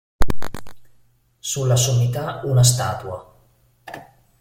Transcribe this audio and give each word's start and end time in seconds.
Sulla 1.37 1.75
sommità 1.75 2.41
una 2.45 2.63
statua. 2.63 3.23